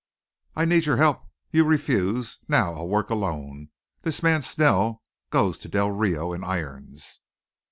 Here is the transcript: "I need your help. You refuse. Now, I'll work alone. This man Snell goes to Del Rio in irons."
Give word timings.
"I 0.55 0.65
need 0.65 0.87
your 0.87 0.97
help. 0.97 1.27
You 1.51 1.63
refuse. 1.63 2.39
Now, 2.47 2.73
I'll 2.73 2.87
work 2.87 3.11
alone. 3.11 3.69
This 4.01 4.23
man 4.23 4.41
Snell 4.41 5.03
goes 5.29 5.59
to 5.59 5.69
Del 5.69 5.91
Rio 5.91 6.33
in 6.33 6.43
irons." 6.43 7.19